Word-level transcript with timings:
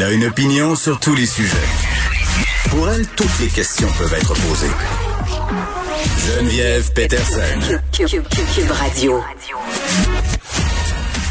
Elle 0.00 0.04
a 0.04 0.12
une 0.12 0.26
opinion 0.26 0.76
sur 0.76 1.00
tous 1.00 1.16
les 1.16 1.26
sujets. 1.26 1.56
Pour 2.70 2.88
elle, 2.88 3.04
toutes 3.16 3.36
les 3.40 3.48
questions 3.48 3.88
peuvent 3.98 4.14
être 4.14 4.32
posées. 4.32 4.70
Geneviève 6.24 6.92
Peterson. 6.92 7.80
Cube 7.90 8.70
Radio. 8.70 9.20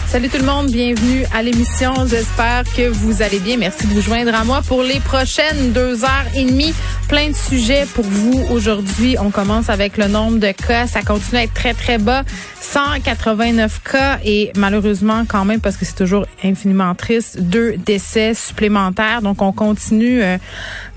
Salut 0.10 0.28
tout 0.28 0.40
le 0.40 0.44
monde, 0.44 0.70
bienvenue 0.70 1.24
à 1.34 1.44
l'émission. 1.44 1.94
J'espère 2.08 2.66
que 2.76 2.90
vous 2.90 3.22
allez 3.22 3.40
bien. 3.40 3.56
Merci 3.56 3.88
de 3.88 3.94
vous 3.94 4.02
joindre 4.02 4.36
à 4.36 4.44
moi 4.44 4.62
pour 4.68 4.84
les 4.84 5.00
prochaines 5.00 5.72
deux 5.72 6.04
heures 6.04 6.28
et 6.36 6.44
demie. 6.44 6.74
Plein 7.08 7.30
de 7.30 7.36
sujets 7.36 7.86
pour 7.96 8.04
vous 8.04 8.44
aujourd'hui. 8.52 9.16
On 9.18 9.32
commence 9.32 9.70
avec 9.70 9.96
le 9.96 10.08
nombre 10.08 10.40
de 10.40 10.52
cas. 10.52 10.88
Ça 10.88 11.02
continue 11.02 11.40
à 11.40 11.44
être 11.44 11.54
très, 11.54 11.74
très 11.74 11.98
bas. 11.98 12.24
189 12.60 13.82
cas 13.82 14.20
et 14.26 14.52
malheureusement 14.58 15.24
quand 15.26 15.46
même, 15.46 15.62
parce 15.62 15.78
que 15.78 15.86
c'est 15.86 15.96
toujours 15.96 16.26
infiniment 16.44 16.94
triste, 16.96 17.40
deux 17.40 17.78
décès 17.78 18.34
supplémentaires. 18.34 19.22
Donc 19.22 19.42
on 19.42 19.54
continue, 19.54 20.22
euh, 20.22 20.38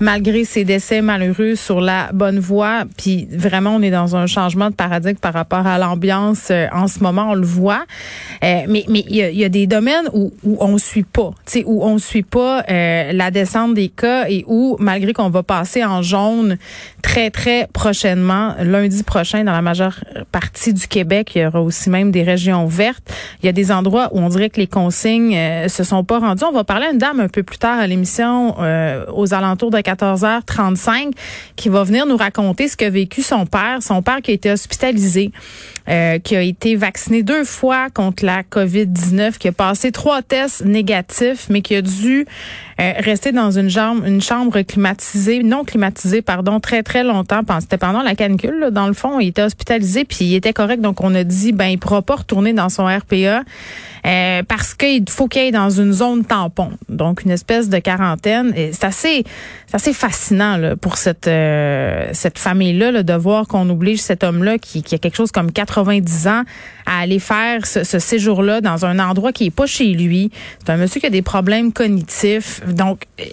malgré 0.01 0.43
ces 0.43 0.65
décès 0.65 1.01
malheureux, 1.01 1.55
sur 1.55 1.79
la 1.79 2.09
bonne 2.11 2.39
voie. 2.39 2.83
Puis 2.97 3.27
vraiment, 3.31 3.75
on 3.75 3.81
est 3.81 3.91
dans 3.91 4.17
un 4.17 4.27
changement 4.27 4.69
de 4.69 4.75
paradigme 4.75 5.17
par 5.17 5.33
rapport 5.33 5.65
à 5.65 5.77
l'ambiance 5.77 6.49
euh, 6.51 6.67
en 6.73 6.87
ce 6.87 6.99
moment. 6.99 7.27
On 7.29 7.35
le 7.35 7.45
voit. 7.45 7.85
Euh, 8.43 8.63
mais 8.67 8.83
mais 8.89 9.05
il 9.07 9.15
y 9.15 9.45
a, 9.45 9.49
des 9.49 9.67
domaines 9.67 10.09
où, 10.13 10.33
où 10.43 10.57
on 10.59 10.77
suit 10.77 11.03
pas, 11.03 11.31
où 11.65 11.85
on 11.85 11.97
suit 11.99 12.23
pas 12.23 12.63
la 12.67 13.31
descente 13.31 13.75
des 13.75 13.89
cas 13.89 14.25
et 14.27 14.43
où, 14.47 14.75
malgré 14.79 15.13
qu'on 15.13 15.29
va 15.29 15.43
passer 15.43 15.85
en 15.85 16.00
jaune 16.01 16.57
très, 17.01 17.29
très 17.29 17.67
prochainement, 17.73 18.55
lundi 18.61 19.03
prochain, 19.03 19.43
dans 19.43 19.51
la 19.51 19.61
majeure 19.61 20.03
partie 20.31 20.73
du 20.73 20.87
Québec, 20.87 21.31
il 21.35 21.41
y 21.41 21.45
aura 21.45 21.61
aussi 21.61 21.89
même 21.89 22.11
des 22.11 22.23
régions 22.23 22.65
vertes. 22.65 23.11
Il 23.41 23.45
y 23.45 23.49
a 23.49 23.51
des 23.51 23.71
endroits 23.71 24.09
où 24.11 24.19
on 24.19 24.29
dirait 24.29 24.49
que 24.49 24.59
les 24.59 24.67
consignes 24.67 25.35
euh, 25.35 25.67
se 25.67 25.83
sont 25.83 26.03
pas 26.03 26.19
rendues. 26.19 26.43
On 26.43 26.51
va 26.51 26.63
parler 26.63 26.87
à 26.87 26.91
une 26.91 26.97
dame 26.97 27.19
un 27.19 27.27
peu 27.27 27.43
plus 27.43 27.57
tard 27.57 27.79
à 27.79 27.87
l'émission, 27.87 28.55
euh, 28.59 29.05
aux 29.13 29.33
alentours 29.33 29.71
de 29.71 29.77
14h35, 29.77 31.11
qui 31.55 31.69
va 31.69 31.83
venir 31.83 32.05
nous 32.05 32.17
raconter 32.17 32.67
ce 32.67 32.77
qu'a 32.77 32.89
vécu 32.89 33.21
son 33.21 33.45
père, 33.45 33.79
son 33.81 34.01
père 34.01 34.21
qui 34.21 34.31
a 34.31 34.33
été 34.33 34.51
hospitalisé, 34.51 35.31
euh, 35.89 36.19
qui 36.19 36.35
a 36.35 36.41
été 36.41 36.75
vacciné 36.75 37.23
deux 37.23 37.43
fois 37.43 37.89
contre 37.89 38.25
la 38.25 38.43
COVID-19, 38.43 39.37
qui 39.37 39.47
a 39.47 39.51
passé 39.51 39.91
trois 39.91 40.21
tests 40.21 40.63
négatifs, 40.63 41.47
mais 41.49 41.61
qui 41.61 41.75
a 41.75 41.81
dû 41.81 42.25
euh, 42.79 42.93
rester 42.99 43.31
dans 43.31 43.51
une 43.51 43.69
chambre, 43.69 44.05
une 44.05 44.21
chambre 44.21 44.61
climatisée, 44.61 45.43
non 45.43 45.63
climatisée, 45.63 45.90
pardon, 46.25 46.59
très 46.59 46.83
très 46.83 47.03
longtemps. 47.03 47.41
C'était 47.59 47.77
pendant 47.77 48.01
la 48.01 48.15
canicule. 48.15 48.69
dans 48.71 48.87
le 48.87 48.93
fond, 48.93 49.19
il 49.19 49.29
était 49.29 49.43
hospitalisé 49.43 50.05
puis 50.05 50.25
il 50.25 50.35
était 50.35 50.53
correct. 50.53 50.81
Donc 50.81 51.01
on 51.01 51.13
a 51.15 51.23
dit 51.23 51.51
ben 51.51 51.67
il 51.67 51.77
pourra 51.77 52.01
pas 52.01 52.15
retourner 52.15 52.53
dans 52.53 52.69
son 52.69 52.85
RPA 52.85 53.43
euh, 54.05 54.43
parce 54.47 54.73
qu'il 54.73 55.09
faut 55.09 55.27
qu'il 55.27 55.41
aille 55.41 55.51
dans 55.51 55.69
une 55.69 55.93
zone 55.93 56.25
tampon, 56.25 56.71
donc 56.89 57.23
une 57.23 57.31
espèce 57.31 57.69
de 57.69 57.77
quarantaine. 57.79 58.53
C'est 58.55 58.83
assez, 58.83 59.23
c'est 59.67 59.75
assez 59.75 59.93
fascinant 59.93 60.57
là, 60.57 60.75
pour 60.75 60.97
cette 60.97 61.27
euh, 61.27 62.09
cette 62.13 62.39
famille 62.39 62.77
là, 62.77 63.03
de 63.03 63.13
voir 63.13 63.47
qu'on 63.47 63.69
oblige 63.69 64.01
cet 64.01 64.23
homme-là 64.23 64.57
qui, 64.57 64.83
qui 64.83 64.95
a 64.95 64.97
quelque 64.97 65.15
chose 65.15 65.31
comme 65.31 65.51
90 65.51 66.27
ans 66.27 66.43
à 66.85 67.01
aller 67.01 67.19
faire 67.19 67.65
ce, 67.65 67.83
ce 67.83 67.99
séjour-là 67.99 68.61
dans 68.61 68.85
un 68.85 68.99
endroit 68.99 69.31
qui 69.31 69.45
est 69.45 69.51
pas 69.51 69.67
chez 69.67 69.93
lui. 69.93 70.31
C'est 70.59 70.71
un 70.71 70.77
monsieur 70.77 70.99
qui 70.99 71.07
a 71.07 71.11
des 71.11 71.21
problèmes 71.21 71.71
cognitifs. 71.71 72.61
Donc, 72.67 73.03
euh, 73.19 73.23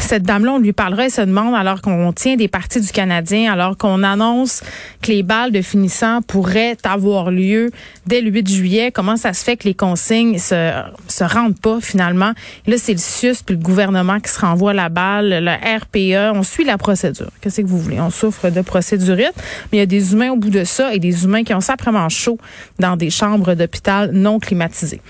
cette 0.00 0.24
dame-là, 0.24 0.52
on 0.52 0.58
lui 0.58 0.72
parlera 0.72 1.06
et 1.06 1.10
se 1.10 1.20
demande, 1.20 1.54
alors 1.54 1.82
qu'on 1.82 2.12
tient 2.12 2.36
des 2.36 2.48
parties 2.48 2.80
du 2.80 2.90
Canadien, 2.90 3.52
alors 3.52 3.76
qu'on 3.76 4.02
annonce 4.02 4.62
que 5.02 5.12
les 5.12 5.22
balles 5.22 5.52
de 5.52 5.62
finissant 5.62 6.20
pourraient 6.22 6.76
avoir 6.84 7.30
lieu 7.30 7.70
dès 8.06 8.20
le 8.20 8.30
8 8.30 8.48
juillet, 8.48 8.92
comment 8.92 9.16
ça 9.16 9.32
se 9.32 9.44
fait 9.44 9.56
que 9.56 9.64
les 9.64 9.74
consignes 10.00 10.38
se, 10.38 10.72
se 11.08 11.24
rendent 11.24 11.58
pas 11.58 11.80
finalement? 11.80 12.32
là, 12.66 12.76
c'est 12.78 12.92
le 12.92 12.98
CIUS 12.98 13.42
puis 13.44 13.56
le 13.56 13.62
gouvernement 13.62 14.18
qui 14.20 14.30
se 14.30 14.40
renvoie 14.40 14.72
la 14.72 14.88
balle, 14.88 15.28
le 15.28 15.50
RPA. 15.50 16.32
On 16.34 16.42
suit 16.42 16.64
la 16.64 16.78
procédure. 16.78 17.30
Qu'est-ce 17.40 17.60
que 17.60 17.66
vous 17.66 17.78
voulez? 17.78 18.00
On 18.00 18.10
souffre 18.10 18.50
de 18.50 18.60
procédurite, 18.62 19.34
mais 19.70 19.78
il 19.78 19.80
y 19.80 19.82
a 19.82 19.86
des 19.86 20.12
humains 20.12 20.30
au 20.30 20.36
bout 20.36 20.50
de 20.50 20.64
ça 20.64 20.94
et 20.94 20.98
des 20.98 21.24
humains 21.24 21.44
qui 21.44 21.54
ont 21.54 21.60
ça 21.60 21.74
vraiment 21.78 22.08
chaud 22.08 22.38
dans 22.78 22.96
des 22.96 23.10
chambres 23.10 23.54
d'hôpital 23.54 24.10
non 24.12 24.38
climatisées. 24.38 25.00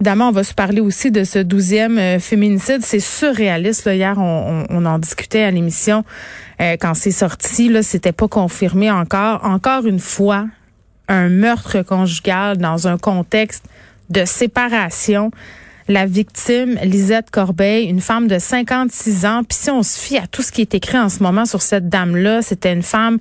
Évidemment, 0.00 0.28
on 0.28 0.32
va 0.32 0.42
se 0.42 0.54
parler 0.54 0.80
aussi 0.80 1.10
de 1.12 1.22
ce 1.22 1.38
douzième 1.38 1.96
euh, 1.98 2.18
féminicide. 2.18 2.80
C'est 2.82 3.00
surréaliste. 3.00 3.84
Là. 3.84 3.94
Hier, 3.94 4.18
on, 4.18 4.64
on, 4.68 4.84
en 4.84 4.98
discutait 4.98 5.44
à 5.44 5.50
l'émission 5.52 6.04
euh, 6.60 6.76
quand 6.80 6.94
c'est 6.94 7.12
sorti. 7.12 7.68
Là, 7.68 7.82
c'était 7.82 8.12
pas 8.12 8.26
confirmé 8.26 8.90
encore. 8.90 9.44
Encore 9.44 9.86
une 9.86 10.00
fois, 10.00 10.46
un 11.06 11.28
meurtre 11.28 11.82
conjugal 11.82 12.56
dans 12.56 12.88
un 12.88 12.98
contexte 12.98 13.64
de 14.12 14.24
séparation. 14.24 15.30
La 15.88 16.06
victime, 16.06 16.78
Lisette 16.84 17.30
Corbeil, 17.30 17.86
une 17.86 18.00
femme 18.00 18.28
de 18.28 18.38
56 18.38 19.26
ans. 19.26 19.42
Puis 19.42 19.58
si 19.60 19.70
on 19.70 19.82
se 19.82 19.98
fie 19.98 20.16
à 20.16 20.26
tout 20.28 20.42
ce 20.42 20.52
qui 20.52 20.60
est 20.60 20.74
écrit 20.74 20.98
en 20.98 21.08
ce 21.08 21.22
moment 21.22 21.44
sur 21.44 21.60
cette 21.60 21.88
dame-là, 21.88 22.40
c'était 22.42 22.72
une 22.72 22.84
femme 22.84 23.18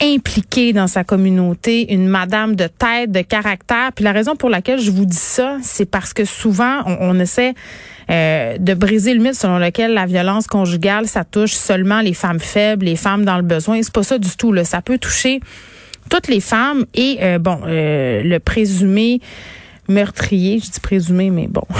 impliquée 0.00 0.72
dans 0.72 0.86
sa 0.86 1.04
communauté, 1.04 1.92
une 1.92 2.08
madame 2.08 2.56
de 2.56 2.66
tête, 2.66 3.12
de 3.12 3.20
caractère. 3.20 3.92
Puis 3.94 4.04
la 4.04 4.12
raison 4.12 4.34
pour 4.34 4.48
laquelle 4.48 4.80
je 4.80 4.90
vous 4.90 5.04
dis 5.04 5.16
ça, 5.16 5.58
c'est 5.62 5.84
parce 5.84 6.14
que 6.14 6.24
souvent, 6.24 6.82
on, 6.86 7.18
essaie 7.20 7.54
euh, 8.10 8.56
de 8.58 8.74
briser 8.74 9.12
le 9.12 9.22
mythe 9.22 9.34
selon 9.34 9.58
lequel 9.58 9.92
la 9.92 10.06
violence 10.06 10.46
conjugale, 10.46 11.06
ça 11.06 11.24
touche 11.24 11.52
seulement 11.52 12.00
les 12.00 12.14
femmes 12.14 12.40
faibles, 12.40 12.86
les 12.86 12.96
femmes 12.96 13.24
dans 13.24 13.36
le 13.36 13.42
besoin. 13.42 13.80
C'est 13.82 13.92
pas 13.92 14.02
ça 14.02 14.18
du 14.18 14.30
tout. 14.36 14.52
Là. 14.52 14.64
Ça 14.64 14.80
peut 14.80 14.98
toucher 14.98 15.40
toutes 16.08 16.28
les 16.28 16.40
femmes. 16.40 16.86
Et 16.94 17.18
euh, 17.20 17.38
bon, 17.38 17.60
euh, 17.66 18.22
le 18.22 18.38
présumé 18.38 19.20
meurtrier, 19.88 20.60
je 20.60 20.70
dis 20.70 20.80
présumé, 20.80 21.30
mais 21.30 21.46
bon. 21.46 21.62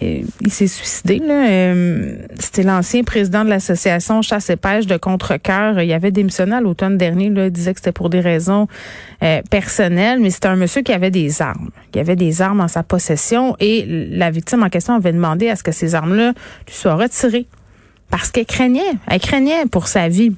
il 0.00 0.50
s'est 0.50 0.66
suicidé. 0.66 1.20
Euh, 1.28 2.16
c'était 2.38 2.62
l'ancien 2.62 3.04
président 3.04 3.44
de 3.44 3.50
l'association 3.50 4.22
Chasse 4.22 4.50
et 4.50 4.56
Pêche 4.56 4.86
de 4.86 4.96
Contrecoeur. 4.96 5.80
Il 5.80 5.92
avait 5.92 6.10
démissionné 6.10 6.58
l'automne 6.60 6.96
dernier. 6.96 7.30
Là, 7.30 7.46
il 7.46 7.52
disait 7.52 7.72
que 7.72 7.80
c'était 7.80 7.92
pour 7.92 8.10
des 8.10 8.20
raisons 8.20 8.68
euh, 9.22 9.42
personnelles, 9.50 10.20
mais 10.20 10.30
c'était 10.30 10.48
un 10.48 10.56
monsieur 10.56 10.82
qui 10.82 10.92
avait 10.92 11.10
des 11.10 11.42
armes. 11.42 11.70
Il 11.94 12.00
avait 12.00 12.16
des 12.16 12.42
armes 12.42 12.60
en 12.60 12.68
sa 12.68 12.82
possession 12.82 13.56
et 13.60 13.84
la 14.10 14.30
victime 14.30 14.62
en 14.62 14.68
question 14.68 14.94
avait 14.94 15.12
demandé 15.12 15.48
à 15.48 15.56
ce 15.56 15.62
que 15.62 15.72
ces 15.72 15.94
armes-là 15.94 16.32
lui 16.66 16.74
soient 16.74 16.96
retirées 16.96 17.46
parce 18.10 18.30
qu'elle 18.30 18.46
craignait, 18.46 18.80
elle 19.06 19.20
craignait 19.20 19.66
pour 19.70 19.88
sa 19.88 20.08
vie. 20.08 20.32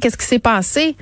Qu'est-ce 0.00 0.16
qui 0.16 0.26
s'est 0.26 0.38
passé 0.38 0.94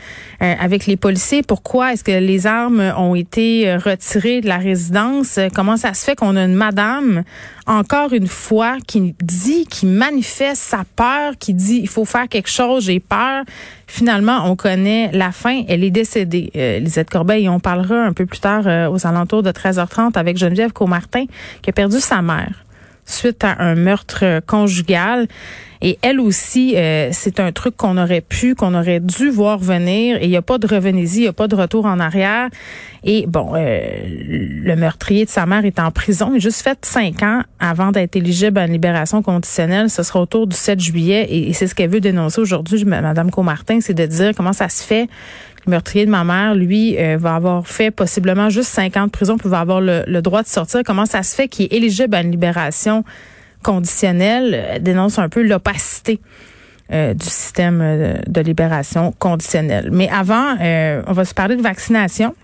euh, 0.42 0.54
avec 0.58 0.86
les 0.86 0.96
policiers? 0.96 1.42
Pourquoi 1.42 1.92
est-ce 1.92 2.02
que 2.02 2.12
les 2.12 2.46
armes 2.46 2.80
ont 2.96 3.14
été 3.14 3.68
euh, 3.68 3.78
retirées 3.78 4.40
de 4.40 4.48
la 4.48 4.56
résidence? 4.56 5.38
Comment 5.54 5.76
ça 5.76 5.92
se 5.92 6.04
fait 6.04 6.16
qu'on 6.16 6.34
a 6.34 6.44
une 6.44 6.54
madame, 6.54 7.22
encore 7.66 8.12
une 8.14 8.26
fois, 8.26 8.78
qui 8.86 9.14
dit, 9.22 9.66
qui 9.66 9.84
manifeste 9.86 10.62
sa 10.62 10.84
peur, 10.96 11.34
qui 11.38 11.52
dit 11.52 11.80
il 11.82 11.88
faut 11.88 12.06
faire 12.06 12.28
quelque 12.28 12.48
chose, 12.48 12.84
j'ai 12.84 13.00
peur. 13.00 13.44
Finalement, 13.86 14.50
on 14.50 14.56
connaît 14.56 15.10
la 15.12 15.30
fin. 15.30 15.62
Elle 15.68 15.84
est 15.84 15.90
décédée. 15.90 16.50
Euh, 16.56 16.78
Lisette 16.78 17.10
Corbeil, 17.10 17.48
on 17.48 17.60
parlera 17.60 18.02
un 18.02 18.12
peu 18.12 18.24
plus 18.24 18.40
tard 18.40 18.66
euh, 18.66 18.88
aux 18.88 19.06
alentours 19.06 19.42
de 19.42 19.50
13h30 19.50 20.16
avec 20.16 20.38
Geneviève 20.38 20.72
Comartin, 20.72 21.26
qui 21.60 21.70
a 21.70 21.72
perdu 21.72 22.00
sa 22.00 22.22
mère 22.22 22.64
suite 23.06 23.44
à 23.44 23.62
un 23.62 23.74
meurtre 23.74 24.40
conjugal. 24.46 25.26
Et 25.82 25.98
elle 26.02 26.20
aussi, 26.20 26.74
euh, 26.76 27.10
c'est 27.12 27.38
un 27.38 27.52
truc 27.52 27.76
qu'on 27.76 27.98
aurait 27.98 28.20
pu, 28.22 28.54
qu'on 28.54 28.74
aurait 28.74 29.00
dû 29.00 29.30
voir 29.30 29.58
venir. 29.58 30.16
Et 30.16 30.24
il 30.24 30.30
n'y 30.30 30.36
a 30.36 30.42
pas 30.42 30.58
de 30.58 30.66
revenez-y, 30.66 31.16
il 31.16 31.20
n'y 31.22 31.26
a 31.28 31.32
pas 31.32 31.48
de 31.48 31.54
retour 31.54 31.86
en 31.86 32.00
arrière. 32.00 32.48
Et 33.04 33.26
bon, 33.26 33.52
euh, 33.54 33.86
le 34.06 34.74
meurtrier 34.74 35.24
de 35.24 35.30
sa 35.30 35.46
mère 35.46 35.64
est 35.64 35.78
en 35.78 35.90
prison. 35.90 36.30
Il 36.32 36.36
a 36.36 36.40
juste 36.40 36.62
fait 36.62 36.78
cinq 36.84 37.22
ans 37.22 37.42
avant 37.60 37.92
d'être 37.92 38.16
éligible 38.16 38.58
à 38.58 38.66
une 38.66 38.72
libération 38.72 39.22
conditionnelle. 39.22 39.90
Ce 39.90 40.02
sera 40.02 40.20
autour 40.20 40.46
du 40.46 40.56
7 40.56 40.80
juillet. 40.80 41.26
Et, 41.28 41.52
c'est 41.52 41.66
ce 41.66 41.74
qu'elle 41.74 41.90
veut 41.90 42.00
dénoncer 42.00 42.40
aujourd'hui, 42.40 42.84
Madame 42.84 43.30
Comartin, 43.30 43.80
c'est 43.80 43.94
de 43.94 44.06
dire 44.06 44.32
comment 44.36 44.52
ça 44.52 44.68
se 44.68 44.82
fait 44.82 45.08
le 45.66 45.70
meurtrier 45.70 46.06
de 46.06 46.10
ma 46.10 46.24
mère, 46.24 46.54
lui, 46.54 46.96
euh, 46.98 47.16
va 47.18 47.34
avoir 47.34 47.66
fait 47.66 47.90
possiblement 47.90 48.48
juste 48.48 48.68
cinq 48.68 48.96
ans 48.96 49.06
de 49.06 49.10
prison, 49.10 49.36
puis 49.36 49.48
va 49.48 49.60
avoir 49.60 49.80
le, 49.80 50.04
le 50.06 50.22
droit 50.22 50.42
de 50.42 50.48
sortir. 50.48 50.82
Comment 50.84 51.06
ça 51.06 51.22
se 51.22 51.34
fait 51.34 51.48
qu'il 51.48 51.66
est 51.66 51.72
éligible 51.72 52.14
à 52.14 52.22
une 52.22 52.30
libération 52.30 53.04
conditionnelle 53.66 54.54
euh, 54.54 54.78
dénonce 54.78 55.18
un 55.18 55.28
peu 55.28 55.42
l'opacité 55.42 56.20
euh, 56.92 57.14
du 57.14 57.24
système 57.24 57.80
euh, 57.82 58.14
de 58.28 58.40
libération 58.40 59.12
conditionnelle. 59.18 59.90
Mais 59.92 60.08
avant, 60.08 60.54
on 61.06 61.12
va 61.12 61.24
se 61.24 61.34
parler 61.34 61.56
de 61.56 61.62
vaccination. 61.62 62.34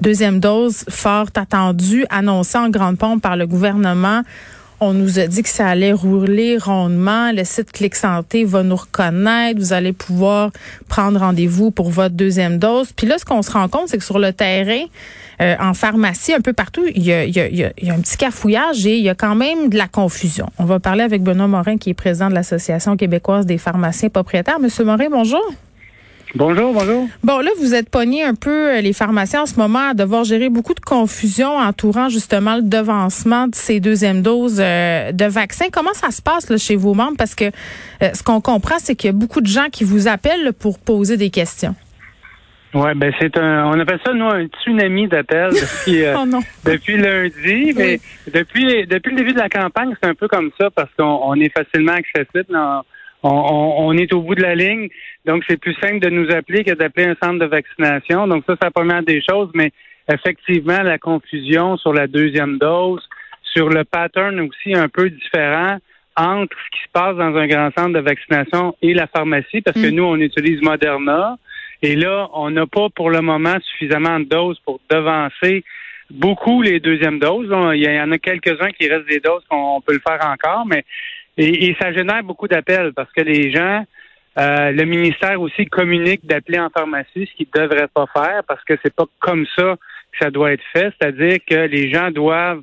deuxième 0.00 0.40
dose 0.40 0.84
fort 0.88 1.28
attendue, 1.36 2.04
annoncée 2.10 2.58
en 2.58 2.68
grande 2.68 2.98
pompe 2.98 3.22
par 3.22 3.36
le 3.36 3.46
gouvernement. 3.46 4.22
On 4.78 4.92
nous 4.92 5.18
a 5.18 5.26
dit 5.26 5.42
que 5.42 5.48
ça 5.48 5.68
allait 5.68 5.92
rouler 5.92 6.58
rondement. 6.58 7.32
Le 7.32 7.44
site 7.44 7.72
Clic 7.72 7.94
Santé 7.94 8.44
va 8.44 8.62
nous 8.62 8.76
reconnaître. 8.76 9.58
Vous 9.58 9.72
allez 9.72 9.94
pouvoir 9.94 10.50
prendre 10.86 11.18
rendez-vous 11.18 11.70
pour 11.70 11.88
votre 11.88 12.14
deuxième 12.14 12.58
dose. 12.58 12.92
Puis 12.92 13.06
là, 13.06 13.16
ce 13.18 13.24
qu'on 13.24 13.40
se 13.40 13.50
rend 13.50 13.68
compte, 13.68 13.88
c'est 13.88 13.96
que 13.96 14.04
sur 14.04 14.18
le 14.18 14.34
terrain, 14.34 14.82
euh, 15.40 15.54
en 15.60 15.72
pharmacie, 15.72 16.34
un 16.34 16.42
peu 16.42 16.52
partout, 16.52 16.84
il 16.94 17.06
il 17.06 17.74
y 17.86 17.90
a 17.90 17.94
un 17.94 18.00
petit 18.00 18.18
cafouillage 18.18 18.86
et 18.86 18.98
il 18.98 19.02
y 19.02 19.08
a 19.08 19.14
quand 19.14 19.34
même 19.34 19.70
de 19.70 19.78
la 19.78 19.88
confusion. 19.88 20.50
On 20.58 20.64
va 20.64 20.78
parler 20.78 21.04
avec 21.04 21.22
Benoît 21.22 21.46
Morin, 21.46 21.78
qui 21.78 21.90
est 21.90 21.94
président 21.94 22.28
de 22.28 22.34
l'Association 22.34 22.98
québécoise 22.98 23.46
des 23.46 23.58
pharmaciens 23.58 24.10
propriétaires. 24.10 24.60
Monsieur 24.60 24.84
Morin, 24.84 25.08
bonjour. 25.10 25.42
Bonjour, 26.34 26.72
bonjour. 26.72 27.08
Bon, 27.22 27.38
là, 27.38 27.50
vous 27.58 27.74
êtes 27.74 27.88
pogné 27.88 28.24
un 28.24 28.34
peu 28.34 28.76
euh, 28.76 28.80
les 28.80 28.92
pharmaciens 28.92 29.42
en 29.42 29.46
ce 29.46 29.58
moment 29.58 29.90
à 29.90 29.94
devoir 29.94 30.24
gérer 30.24 30.48
beaucoup 30.48 30.74
de 30.74 30.80
confusion 30.80 31.56
entourant 31.56 32.08
justement 32.08 32.56
le 32.56 32.62
devancement 32.62 33.46
de 33.46 33.54
ces 33.54 33.80
deuxièmes 33.80 34.22
doses 34.22 34.60
euh, 34.60 35.12
de 35.12 35.24
vaccins. 35.24 35.66
Comment 35.72 35.94
ça 35.94 36.10
se 36.10 36.20
passe 36.20 36.50
là, 36.50 36.56
chez 36.56 36.76
vos 36.76 36.94
membres? 36.94 37.16
Parce 37.16 37.34
que 37.34 37.44
euh, 37.44 38.10
ce 38.12 38.22
qu'on 38.22 38.40
comprend, 38.40 38.76
c'est 38.78 38.96
qu'il 38.96 39.08
y 39.08 39.10
a 39.10 39.16
beaucoup 39.16 39.40
de 39.40 39.46
gens 39.46 39.68
qui 39.70 39.84
vous 39.84 40.08
appellent 40.08 40.52
pour 40.52 40.78
poser 40.78 41.16
des 41.16 41.30
questions. 41.30 41.74
Oui, 42.74 42.90
ben 42.96 43.12
c'est 43.18 43.38
un 43.38 43.68
on 43.68 43.80
appelle 43.80 44.00
ça 44.04 44.12
nous 44.12 44.26
un 44.26 44.44
tsunami 44.46 45.06
d'appels 45.08 45.52
depuis 45.52 46.02
oh 46.14 46.24
depuis 46.66 46.98
lundi, 46.98 47.72
mais 47.74 48.00
depuis 48.26 48.86
depuis 48.86 49.12
le 49.12 49.16
début 49.16 49.32
de 49.32 49.38
la 49.38 49.48
campagne, 49.48 49.94
c'est 50.02 50.08
un 50.08 50.14
peu 50.14 50.28
comme 50.28 50.50
ça 50.60 50.68
parce 50.70 50.90
qu'on 50.98 51.34
est 51.34 51.48
facilement 51.48 51.92
accessible. 51.94 52.54
On, 53.28 53.92
est 53.96 54.12
au 54.12 54.22
bout 54.22 54.34
de 54.34 54.42
la 54.42 54.54
ligne. 54.54 54.88
Donc, 55.24 55.44
c'est 55.48 55.56
plus 55.56 55.74
simple 55.74 56.00
de 56.00 56.10
nous 56.10 56.30
appeler 56.30 56.64
que 56.64 56.72
d'appeler 56.72 57.06
un 57.06 57.16
centre 57.22 57.38
de 57.38 57.46
vaccination. 57.46 58.26
Donc, 58.26 58.44
ça, 58.46 58.54
c'est 58.60 58.66
la 58.66 58.70
première 58.70 59.02
des 59.02 59.22
choses, 59.28 59.50
mais 59.54 59.70
effectivement, 60.12 60.82
la 60.82 60.98
confusion 60.98 61.76
sur 61.76 61.92
la 61.92 62.06
deuxième 62.06 62.58
dose, 62.58 63.06
sur 63.42 63.68
le 63.68 63.84
pattern 63.84 64.38
aussi 64.40 64.74
un 64.74 64.88
peu 64.88 65.10
différent 65.10 65.78
entre 66.16 66.56
ce 66.56 66.78
qui 66.78 66.84
se 66.84 66.92
passe 66.92 67.16
dans 67.16 67.36
un 67.36 67.46
grand 67.46 67.70
centre 67.76 67.92
de 67.92 68.00
vaccination 68.00 68.74
et 68.80 68.94
la 68.94 69.06
pharmacie, 69.06 69.60
parce 69.60 69.80
que 69.80 69.90
mm. 69.90 69.94
nous, 69.94 70.04
on 70.04 70.16
utilise 70.16 70.62
Moderna. 70.62 71.36
Et 71.82 71.94
là, 71.94 72.28
on 72.32 72.50
n'a 72.50 72.66
pas 72.66 72.88
pour 72.94 73.10
le 73.10 73.20
moment 73.20 73.56
suffisamment 73.60 74.18
de 74.18 74.24
doses 74.24 74.58
pour 74.64 74.80
devancer 74.90 75.62
beaucoup 76.10 76.62
les 76.62 76.80
deuxièmes 76.80 77.18
doses. 77.18 77.48
Il 77.74 77.82
y 77.82 78.00
en 78.00 78.12
a 78.12 78.18
quelques-uns 78.18 78.70
qui 78.70 78.88
restent 78.88 79.08
des 79.08 79.20
doses 79.20 79.44
qu'on 79.48 79.80
peut 79.80 79.92
le 79.92 80.00
faire 80.06 80.24
encore, 80.26 80.64
mais 80.66 80.84
et, 81.36 81.68
et 81.68 81.76
ça 81.80 81.92
génère 81.92 82.22
beaucoup 82.22 82.48
d'appels 82.48 82.92
parce 82.94 83.12
que 83.12 83.22
les 83.22 83.52
gens 83.52 83.84
euh, 84.38 84.70
le 84.70 84.84
ministère 84.84 85.40
aussi 85.40 85.64
communique 85.64 86.26
d'appeler 86.26 86.58
en 86.58 86.68
pharmacie, 86.68 87.26
ce 87.26 87.36
qu'il 87.36 87.46
ne 87.54 87.62
devrait 87.62 87.88
pas 87.88 88.06
faire 88.12 88.42
parce 88.46 88.62
que 88.64 88.74
c'est 88.82 88.94
pas 88.94 89.06
comme 89.18 89.46
ça 89.56 89.76
que 90.12 90.18
ça 90.20 90.30
doit 90.30 90.52
être 90.52 90.64
fait. 90.74 90.92
C'est-à-dire 91.00 91.38
que 91.48 91.54
les 91.54 91.90
gens 91.90 92.10
doivent, 92.10 92.60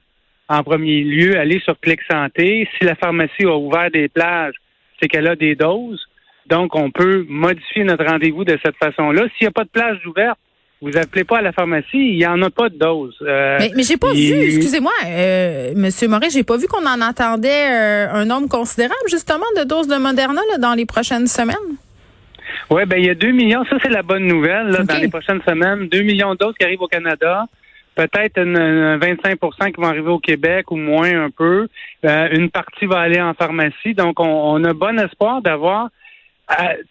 en 0.50 0.64
premier 0.64 1.02
lieu, 1.02 1.38
aller 1.38 1.60
sur 1.62 1.80
Clic 1.80 2.00
Santé. 2.10 2.68
Si 2.78 2.86
la 2.86 2.96
pharmacie 2.96 3.46
a 3.46 3.58
ouvert 3.58 3.90
des 3.90 4.08
plages, 4.08 4.54
c'est 5.02 5.08
qu'elle 5.08 5.28
a 5.28 5.36
des 5.36 5.56
doses. 5.56 6.06
Donc, 6.46 6.76
on 6.76 6.92
peut 6.92 7.26
modifier 7.28 7.84
notre 7.86 8.06
rendez-vous 8.06 8.44
de 8.44 8.60
cette 8.64 8.76
façon-là. 8.76 9.24
S'il 9.38 9.46
n'y 9.46 9.48
a 9.48 9.52
pas 9.52 9.64
de 9.64 9.70
plage 9.70 10.06
ouverte, 10.06 10.38
vous 10.84 10.98
appelez 10.98 11.24
pas 11.24 11.38
à 11.38 11.42
la 11.42 11.54
pharmacie, 11.54 11.88
il 11.94 12.18
n'y 12.18 12.26
en 12.26 12.42
a 12.42 12.50
pas 12.50 12.68
de 12.68 12.78
dose. 12.78 13.16
Euh, 13.22 13.58
mais 13.60 13.72
mais 13.76 13.84
j'ai 13.84 13.96
pas 13.96 14.12
vu, 14.12 14.34
excusez-moi, 14.34 14.92
euh, 15.08 15.72
Monsieur 15.78 16.10
Maurice, 16.10 16.34
j'ai 16.34 16.44
pas 16.44 16.58
vu 16.58 16.68
qu'on 16.68 16.86
en 16.86 17.00
attendait 17.00 17.72
euh, 17.72 18.12
un 18.12 18.26
nombre 18.26 18.50
considérable 18.50 19.08
justement 19.10 19.46
de 19.58 19.64
doses 19.64 19.88
de 19.88 19.96
Moderna 19.96 20.42
dans 20.60 20.74
les 20.74 20.86
prochaines 20.86 21.28
semaines. 21.28 21.56
Oui, 22.70 22.86
ben 22.86 22.98
il 22.98 23.06
y 23.06 23.10
a 23.10 23.16
2 23.16 23.32
millions, 23.32 23.64
ça 23.66 23.78
c'est 23.82 23.90
la 23.90 24.04
bonne 24.04 24.28
nouvelle. 24.28 24.86
Dans 24.86 24.98
les 24.98 25.08
prochaines 25.08 25.42
semaines, 25.48 25.88
2 25.88 26.02
millions 26.02 26.34
de 26.34 26.40
doses 26.40 26.56
qui 26.60 26.66
arrivent 26.66 26.82
au 26.82 26.88
Canada. 26.88 27.46
Peut-être 27.96 28.40
une, 28.40 28.98
25% 28.98 29.72
qui 29.72 29.80
vont 29.80 29.88
arriver 29.88 30.10
au 30.10 30.20
Québec 30.20 30.72
ou 30.72 30.76
moins 30.76 31.26
un 31.26 31.30
peu. 31.30 31.68
Euh, 32.06 32.28
une 32.32 32.50
partie 32.50 32.88
va 32.88 33.00
aller 33.00 33.22
en 33.22 33.36
pharmacie. 33.36 33.94
Donc, 33.94 34.20
on, 34.20 34.26
on 34.26 34.64
a 34.64 34.74
bon 34.74 35.00
espoir 35.00 35.44
d'avoir 35.44 35.90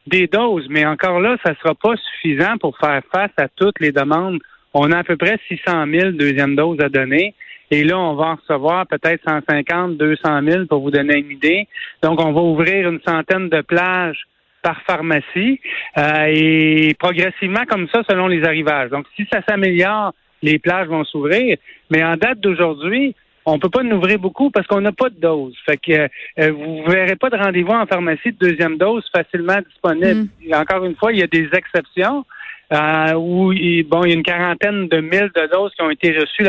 des 0.06 0.26
doses, 0.26 0.66
mais 0.70 0.86
encore 0.86 1.20
là, 1.20 1.36
ça 1.44 1.50
ne 1.50 1.56
sera 1.56 1.74
pas 1.74 1.94
suffisant 1.96 2.56
pour 2.58 2.76
faire 2.78 3.02
face 3.12 3.32
à 3.36 3.48
toutes 3.48 3.80
les 3.80 3.92
demandes. 3.92 4.38
On 4.74 4.90
a 4.90 4.98
à 4.98 5.04
peu 5.04 5.16
près 5.16 5.38
600 5.48 5.84
000 5.90 6.10
deuxièmes 6.12 6.56
doses 6.56 6.80
à 6.80 6.88
donner. 6.88 7.34
Et 7.70 7.84
là, 7.84 7.98
on 7.98 8.14
va 8.14 8.24
en 8.24 8.34
recevoir 8.36 8.86
peut-être 8.86 9.22
150, 9.26 9.96
200 9.96 10.42
000 10.42 10.66
pour 10.66 10.80
vous 10.80 10.90
donner 10.90 11.18
une 11.18 11.30
idée. 11.30 11.68
Donc, 12.02 12.20
on 12.22 12.32
va 12.32 12.40
ouvrir 12.40 12.88
une 12.88 13.00
centaine 13.06 13.48
de 13.48 13.60
plages 13.62 14.26
par 14.62 14.80
pharmacie 14.82 15.60
euh, 15.98 16.26
et 16.28 16.94
progressivement 16.98 17.64
comme 17.68 17.88
ça 17.88 18.02
selon 18.08 18.28
les 18.28 18.44
arrivages. 18.44 18.90
Donc, 18.90 19.06
si 19.16 19.26
ça 19.32 19.40
s'améliore, 19.48 20.12
les 20.42 20.58
plages 20.58 20.88
vont 20.88 21.04
s'ouvrir. 21.04 21.56
Mais 21.90 22.04
en 22.04 22.16
date 22.16 22.40
d'aujourd'hui, 22.40 23.14
on 23.44 23.58
peut 23.58 23.68
pas 23.68 23.82
nous 23.82 23.96
ouvrir 23.96 24.18
beaucoup 24.18 24.50
parce 24.50 24.66
qu'on 24.66 24.80
n'a 24.80 24.92
pas 24.92 25.10
de 25.10 25.20
dose. 25.20 25.54
Fait 25.66 25.76
que 25.76 26.08
euh, 26.38 26.52
vous 26.52 26.84
verrez 26.86 27.16
pas 27.16 27.30
de 27.30 27.36
rendez-vous 27.36 27.72
en 27.72 27.86
pharmacie 27.86 28.32
de 28.32 28.48
deuxième 28.48 28.78
dose 28.78 29.08
facilement 29.14 29.58
disponible. 29.68 30.28
Mm. 30.46 30.54
Encore 30.54 30.84
une 30.84 30.94
fois, 30.94 31.12
il 31.12 31.18
y 31.18 31.22
a 31.22 31.26
des 31.26 31.48
exceptions 31.52 32.24
euh, 32.72 33.14
où 33.14 33.52
bon, 33.88 34.04
il 34.04 34.08
y 34.08 34.12
a 34.12 34.14
une 34.14 34.22
quarantaine 34.22 34.88
de 34.88 35.00
mille 35.00 35.30
de 35.34 35.50
doses 35.52 35.72
qui 35.74 35.82
ont 35.82 35.90
été 35.90 36.12
reçues 36.12 36.44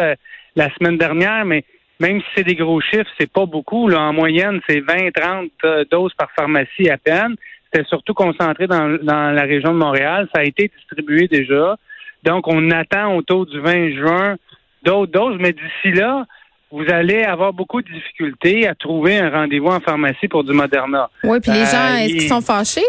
la, 0.56 0.70
semaine 0.78 0.98
dernière, 0.98 1.46
mais 1.46 1.64
même 2.00 2.22
si 2.22 2.28
c'est 2.36 2.44
des 2.44 2.56
gros 2.56 2.80
chiffres, 2.82 3.10
c'est 3.20 3.32
pas 3.32 3.46
beaucoup. 3.46 3.88
Là. 3.88 4.02
En 4.02 4.14
moyenne, 4.14 4.62
c'est 4.68 4.80
20-30 4.80 5.50
euh, 5.66 5.86
doses 5.92 6.14
par 6.14 6.30
pharmacie 6.36 6.90
à 6.90 6.98
peine. 6.98 7.36
C'était 7.66 7.88
surtout 7.88 8.14
concentré 8.14 8.68
dans, 8.68 8.98
dans 9.02 9.32
la 9.32 9.42
région 9.44 9.74
de 9.74 9.78
Montréal. 9.78 10.28
Ça 10.34 10.42
a 10.42 10.44
été 10.44 10.72
distribué 10.78 11.28
déjà. 11.28 11.76
Donc, 12.24 12.48
on 12.48 12.72
attend 12.72 13.16
autour 13.16 13.46
du 13.46 13.60
20 13.60 13.96
juin 13.96 14.36
d'autres 14.84 15.12
doses, 15.12 15.38
mais 15.40 15.54
d'ici 15.54 15.92
là, 15.92 16.26
vous 16.74 16.92
allez 16.92 17.22
avoir 17.22 17.54
beaucoup 17.54 17.84
de 17.84 17.88
difficultés 17.88 18.68
à 18.68 18.74
trouver 18.74 19.20
un 19.20 19.30
rendez-vous 19.30 19.68
en 19.68 19.80
pharmacie 19.80 20.28
pour 20.28 20.44
du 20.44 20.54
Moderna. 20.54 21.08
Oui, 21.24 21.40
puis 21.40 21.52
les 21.52 21.66
gens, 21.66 21.92
euh, 21.92 21.98
est-ce 21.98 22.14
qu'ils 22.14 22.28
sont 22.28 22.42
fâchés? 22.42 22.82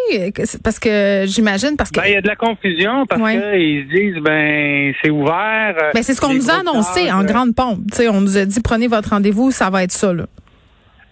Parce 0.64 0.78
que 0.78 1.24
j'imagine, 1.26 1.76
parce 1.76 1.90
que... 1.90 2.00
Ben, 2.00 2.06
il 2.06 2.14
y 2.14 2.16
a 2.16 2.22
de 2.22 2.26
la 2.26 2.34
confusion 2.34 3.04
parce 3.04 3.20
qu'ils 3.20 3.86
disent, 3.88 4.22
ben, 4.22 4.94
c'est 5.02 5.10
ouvert. 5.10 5.76
Ben, 5.92 6.02
c'est 6.02 6.14
ce 6.14 6.20
qu'on 6.22 6.32
nous 6.32 6.50
a 6.50 6.60
annoncé 6.60 7.12
en 7.12 7.24
grande 7.24 7.54
pompe. 7.54 7.80
on 8.08 8.20
nous 8.22 8.38
a 8.38 8.46
dit, 8.46 8.60
prenez 8.62 8.88
votre 8.88 9.10
rendez-vous, 9.10 9.50
ça 9.50 9.68
va 9.68 9.82
être 9.82 9.92
ça, 9.92 10.14
là. 10.14 10.24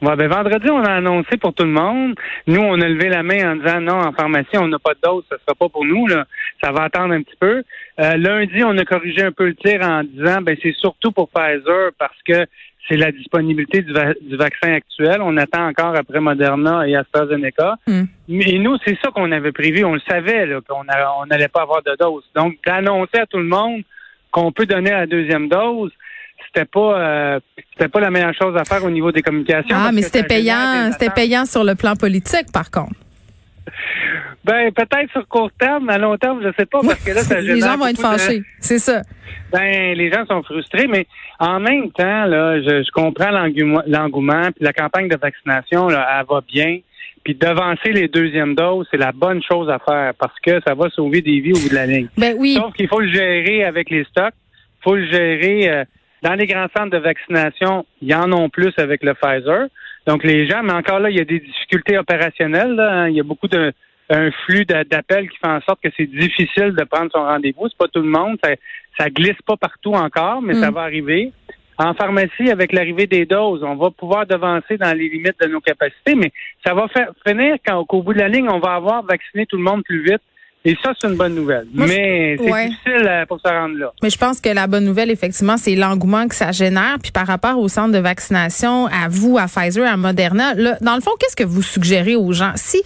Ouais, 0.03 0.17
ben 0.17 0.27
vendredi, 0.27 0.69
on 0.69 0.83
a 0.83 0.95
annoncé 0.95 1.37
pour 1.37 1.55
tout 1.55 1.63
le 1.63 1.71
monde. 1.71 2.17
Nous, 2.49 2.61
on 2.61 2.81
a 2.81 2.89
levé 2.89 3.09
la 3.09 3.23
main 3.23 3.53
en 3.53 3.57
disant 3.57 3.81
non, 3.81 4.01
en 4.01 4.13
pharmacie, 4.13 4.59
on 4.59 4.67
n'a 4.67 4.81
pas 4.81 4.95
de 4.95 4.99
dose, 5.01 5.23
ça 5.31 5.37
sera 5.39 5.55
pas 5.55 5.69
pour 5.69 5.85
nous. 5.85 6.09
Là. 6.09 6.25
Ça 6.61 6.73
va 6.73 6.85
attendre 6.85 7.15
un 7.15 7.23
petit 7.23 7.37
peu. 7.39 7.63
Euh, 8.01 8.17
lundi, 8.17 8.65
on 8.65 8.77
a 8.79 8.85
corrigé 8.85 9.23
un 9.23 9.31
peu 9.31 9.47
le 9.47 9.55
tir 9.55 9.81
en 9.81 10.03
disant 10.03 10.43
ben 10.43 10.57
c'est 10.61 10.75
surtout 10.75 11.13
pour 11.13 11.29
Pfizer 11.29 11.93
parce 12.01 12.21
que 12.27 12.47
c'est 12.89 12.97
la 12.97 13.13
disponibilité 13.13 13.83
du, 13.83 13.93
vaccin 14.37 14.73
actuel. 14.73 15.19
On 15.21 15.37
attend 15.37 15.69
encore 15.69 15.95
après 15.95 16.19
Moderna 16.19 16.89
et 16.89 16.97
AstraZeneca. 16.97 17.77
Hmm. 17.87 18.05
Mais 18.27 18.59
nous, 18.59 18.77
c'est 18.85 18.99
ça 19.01 19.11
qu'on 19.13 19.31
avait 19.31 19.53
prévu. 19.53 19.85
On 19.85 19.95
le 19.95 20.01
savait 20.01 20.49
qu'on 20.69 20.85
n'allait 21.27 21.47
pas 21.47 21.63
avoir 21.63 21.83
de 21.85 21.95
dose. 21.99 22.25
Donc, 22.35 22.57
d'annoncer 22.67 23.19
à 23.19 23.27
tout 23.27 23.39
le 23.39 23.45
monde 23.45 23.83
qu'on 24.33 24.51
peut 24.51 24.67
donner 24.67 24.91
la 24.91 25.07
deuxième 25.07 25.49
dose, 25.49 25.93
c'était 26.47 26.67
pas 26.67 27.01
euh, 27.01 27.41
c'était 27.73 27.89
pas 27.89 28.01
la 28.01 28.11
meilleure 28.11 28.35
chose 28.35 28.57
à 28.57 28.65
faire 28.65 28.85
au 28.85 28.91
niveau 28.91 29.13
des 29.13 29.23
communications. 29.23 29.77
Ah, 29.77 29.91
mais 29.93 30.03
c'était 30.03 30.25
payant, 30.25 30.91
c'était 30.93 31.11
payant 31.11 31.45
sur 31.45 31.65
le 31.65 31.75
plan 31.75 31.97
politique, 31.97 32.53
par 32.53 32.71
contre. 32.71 32.95
Ben 34.45 34.73
peut-être 34.73 35.11
sur 35.13 35.27
court 35.29 35.51
terme, 35.59 35.89
à 35.89 35.99
long 35.99 36.17
terme, 36.17 36.41
je 36.43 36.49
sais 36.59 36.67
pas 36.67 36.81
parce 36.83 37.03
que 37.05 37.13
là 37.13 37.21
ça 37.23 37.41
Les 37.41 37.61
gens 37.61 37.77
vont 37.77 37.87
être 37.87 38.01
fâchés, 38.01 38.43
c'est 38.59 38.79
ça. 38.79 39.03
Ben 39.53 39.97
les 39.97 40.11
gens 40.11 40.27
sont 40.27 40.43
frustrés, 40.43 40.89
mais 40.89 41.07
en 41.39 41.61
même 41.61 41.91
temps 41.93 42.25
là, 42.25 42.61
je, 42.61 42.91
comprends 42.91 43.31
l'engouement, 43.31 44.51
puis 44.55 44.65
la 44.65 44.73
campagne 44.73 45.09
de 45.09 45.17
vaccination 45.17 45.89
là, 45.89 46.07
elle 46.19 46.27
va 46.29 46.41
bien. 46.41 46.79
Puis 47.25 47.37
devancer 47.37 47.93
les 47.93 48.09
deuxièmes 48.09 48.57
doses, 48.57 48.89
c'est 48.91 48.97
la 48.97 49.13
bonne 49.13 49.41
chose 49.45 49.71
à 49.71 49.79
faire 49.79 50.13
parce 50.19 50.39
que 50.41 50.61
ça 50.67 50.75
va 50.75 50.91
sauver 50.91 51.21
des 51.21 51.39
vies 51.39 51.53
au 51.53 51.59
bout 51.59 51.69
de 51.69 51.75
la 51.75 51.87
ligne. 51.87 52.09
Ben 52.19 52.35
oui. 52.37 52.55
Sauf 52.55 52.75
qu'il 52.75 52.89
faut 52.89 52.99
le 52.99 53.13
gérer 53.13 53.63
avec 53.63 53.91
les 53.91 54.03
stocks, 54.05 54.35
il 54.35 54.83
faut 54.83 54.97
le 54.97 55.07
gérer 55.07 55.71
euh, 55.71 55.85
dans 56.23 56.35
les 56.35 56.47
grands 56.47 56.69
centres 56.77 56.91
de 56.91 56.99
vaccination, 56.99 57.85
il 58.01 58.09
y 58.09 58.15
en 58.15 58.31
a 58.33 58.49
plus 58.49 58.73
avec 58.79 59.03
le 59.03 59.15
Pfizer. 59.15 59.67
Donc 60.07 60.25
les 60.25 60.49
gens, 60.49 60.63
mais 60.63 60.73
encore 60.73 61.01
là, 61.01 61.11
il 61.11 61.17
y 61.17 61.21
a 61.21 61.25
des 61.25 61.41
difficultés 61.41 61.99
opérationnelles. 61.99 62.79
Hein. 62.79 63.09
Il 63.09 63.17
y 63.17 63.21
a 63.21 63.25
beaucoup 63.25 63.49
de 63.49 63.73
un 64.11 64.31
flux 64.45 64.67
d'appels 64.67 65.31
qui 65.31 65.39
fait 65.39 65.49
en 65.49 65.61
sorte 65.63 65.81
que 65.83 65.89
c'est 65.97 66.07
difficile 66.07 66.75
de 66.77 66.85
prendre 66.85 67.11
son 67.13 67.23
rendez-vous. 67.23 67.69
C'est 67.69 67.79
pas 67.79 67.89
tout 67.89 68.03
le 68.03 68.09
monde. 68.09 68.37
Ça, 68.45 68.51
ça 68.99 69.09
glisse 69.09 69.41
pas 69.47 69.57
partout 69.57 69.95
encore, 69.95 70.43
mais 70.43 70.55
ça 70.55 70.71
mm. 70.71 70.75
va 70.75 70.83
arriver. 70.83 71.33
En 71.79 71.95
pharmacie, 71.95 72.51
avec 72.51 72.73
l'arrivée 72.73 73.07
des 73.07 73.25
doses, 73.25 73.63
on 73.63 73.77
va 73.77 73.91
pouvoir 73.91 74.27
devancer 74.27 74.77
dans 74.77 74.97
les 74.97 75.09
limites 75.09 75.41
de 75.41 75.49
nos 75.49 75.61
capacités, 75.61 76.15
mais 76.15 76.31
ça 76.65 76.75
va 76.75 76.87
faire 76.89 77.11
finir 77.27 77.57
quand, 77.67 77.85
qu'au 77.87 78.03
bout 78.03 78.13
de 78.13 78.19
la 78.19 78.29
ligne, 78.29 78.49
on 78.51 78.59
va 78.59 78.75
avoir 78.75 79.03
vacciné 79.03 79.47
tout 79.47 79.57
le 79.57 79.63
monde 79.63 79.83
plus 79.83 80.03
vite 80.03 80.21
et 80.65 80.77
ça, 80.83 80.93
c'est 81.01 81.09
une 81.09 81.17
bonne 81.17 81.35
nouvelle. 81.35 81.67
mais 81.75 82.37
c'est 82.39 82.69
difficile 82.69 83.07
euh, 83.07 83.27
pour 83.27 83.41
se 83.41 83.49
rendre 83.49 83.77
là. 83.79 83.93
Mais 84.03 84.11
je 84.11 84.19
pense 84.19 84.41
que 84.41 84.49
la 84.49 84.67
bonne 84.67 84.85
nouvelle, 84.85 85.11
effectivement, 85.11 85.57
c'est 85.57 85.75
l'engouement 85.75 86.29
que 86.29 86.35
ça 86.35 86.53
génère. 86.53 86.99
Puis 87.03 87.11
par 87.11 87.27
rapport 87.27 87.59
au 87.59 87.69
centre 87.69 87.93
de 87.93 87.99
vaccination, 87.99 88.87
à 88.87 89.09
vous, 89.09 89.39
à 89.39 89.47
Pfizer, 89.47 89.91
à 89.91 89.97
Moderna, 89.97 90.55
là, 90.55 90.77
dans 90.81 90.95
le 90.95 91.01
fond, 91.01 91.11
qu'est-ce 91.19 91.37
que 91.37 91.45
vous 91.45 91.63
suggérez 91.63 92.15
aux 92.15 92.33
gens? 92.33 92.53
Si 92.55 92.83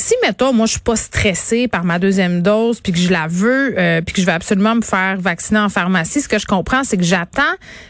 si, 0.00 0.14
mettons, 0.22 0.52
moi, 0.52 0.66
je 0.66 0.72
suis 0.72 0.80
pas 0.80 0.96
stressée 0.96 1.66
par 1.66 1.84
ma 1.84 1.98
deuxième 1.98 2.40
dose, 2.40 2.80
puis 2.80 2.92
que 2.92 2.98
je 2.98 3.10
la 3.10 3.26
veux, 3.28 3.74
euh, 3.76 4.00
puis 4.00 4.14
que 4.14 4.20
je 4.20 4.26
vais 4.26 4.32
absolument 4.32 4.76
me 4.76 4.82
faire 4.82 5.16
vacciner 5.18 5.58
en 5.58 5.68
pharmacie, 5.68 6.20
ce 6.20 6.28
que 6.28 6.38
je 6.38 6.46
comprends, 6.46 6.84
c'est 6.84 6.96
que 6.96 7.04
j'attends. 7.04 7.42